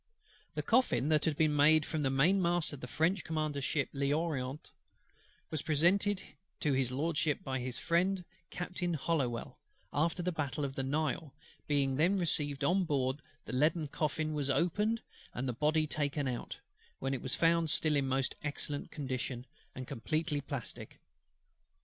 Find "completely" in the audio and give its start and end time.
19.87-20.41